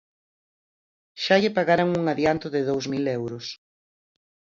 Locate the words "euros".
3.19-3.45